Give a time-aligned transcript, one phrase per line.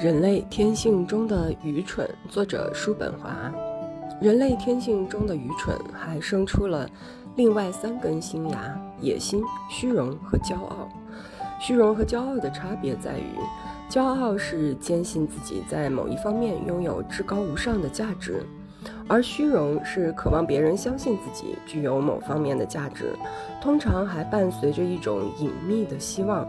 [0.00, 3.52] 人类天性中的愚蠢，作者叔本华。
[4.18, 6.88] 人类天性中的愚蠢，还生出了
[7.36, 10.88] 另外三根新芽：野心、虚荣和骄傲。
[11.60, 13.36] 虚荣和骄傲的差别在于，
[13.90, 18.42] 骄傲是坚信自己在某一方面拥有至高无上的价值，
[19.06, 23.14] 而虚荣是渴望别人相信自己具有某方面的价值，
[23.60, 26.48] 通常还伴随着一种隐秘的希望。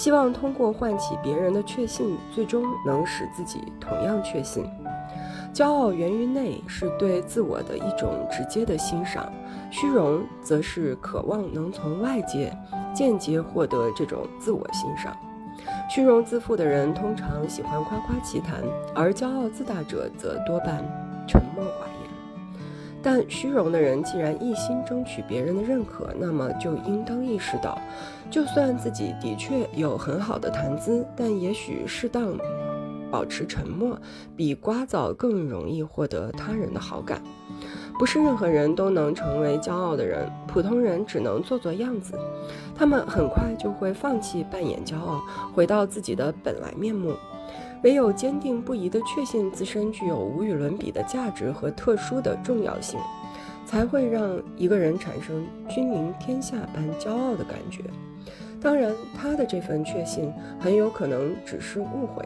[0.00, 4.64] 希望通过唤起别人的确信，最终能使自己同样确信。
[5.52, 9.26] 骄傲源于内，是对自我的一种直接的欣赏；
[9.70, 12.50] 虚荣则是渴望能从外界
[12.94, 15.14] 间接获得这种自我欣赏。
[15.90, 18.62] 虚荣自负的人通常喜欢夸夸其谈，
[18.94, 20.82] 而骄傲自大者则多半
[21.28, 21.89] 沉默寡言。
[23.02, 27.78] 但虚荣的人既然一心争取别人的认可，那么就应当意识到，
[28.30, 32.36] 就算自己的确有很好的谈资，但也许适当
[33.10, 33.98] 保持沉默，
[34.36, 37.22] 比聒噪更容易获得他人的好感。
[37.98, 42.14] 不是任何人都能成为骄傲的人，普通人只能做做样子，
[42.74, 45.20] 他们很快就会放弃扮演骄傲，
[45.54, 47.12] 回到自己的本来面目。
[47.82, 53.00] 唯有坚定不移地确信自身具有无与伦比的价值和特殊的重要性，
[53.64, 57.82] 才会让一个人产生君临天下般骄傲的感觉。
[58.60, 62.22] 当然，他的这份确信很有可能只是误会，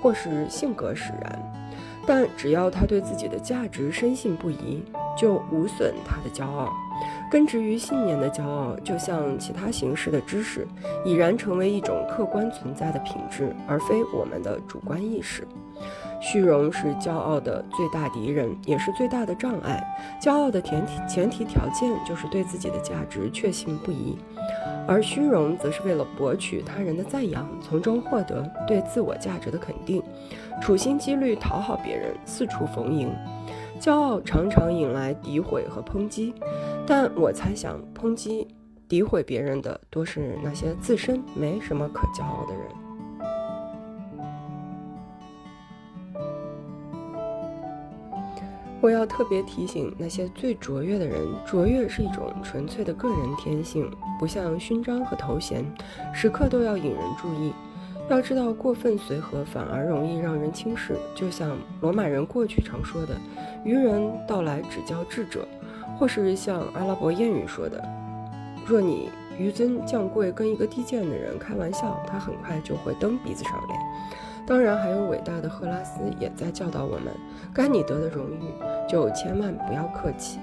[0.00, 1.52] 或是性格使然。
[2.06, 4.82] 但只要他对自己的价值深信不疑，
[5.16, 6.70] 就无损他的骄傲。
[7.34, 10.64] 根植于信念的骄傲，就像其他形式的知识，
[11.04, 15.44] 已然成为一种客观存在的品质，而非我们的主观意识。
[16.20, 19.84] 虚荣是骄傲的最大敌人，也是最大的障碍。
[20.22, 24.16] 骄傲的前提前提条件就是对自己的价值确信不疑，
[24.86, 30.00] 而虚荣则是为了博取他人的赞扬，从中获得对自我价值的肯定，
[30.62, 33.12] 处心积虑讨好别人，四处逢迎。
[33.84, 36.32] 骄傲常常引来诋毁和抨击。
[36.86, 38.48] 但我猜想，抨击、
[38.88, 42.64] 诋毁别人的多是那些自身没什么可骄傲的人。
[48.80, 55.62] 我要特别提醒那些最卓越的人，卓越是一种纯粹的个人天性，不像勋章和头衔，
[56.14, 57.52] 时刻都要引人注意。
[58.08, 60.96] 要知道，过分随和反而容易让人轻视。
[61.14, 63.16] 就像罗马人过去常说的
[63.64, 65.46] ：“愚人到来只教智者。”
[65.96, 67.80] 或是像阿拉伯谚语说的，
[68.66, 73.78] 若你纡尊降贵跟一个低贱的人开玩笑，他很快就会蹬鼻子上脸。
[74.44, 77.14] 当然，还有伟大的赫拉斯也在教导我们：
[77.54, 80.40] 该你得的荣誉，就千万不要客气。